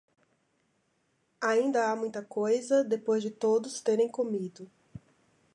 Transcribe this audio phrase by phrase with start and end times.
[1.41, 4.67] Ainda há muita coisa depois de todos terem comido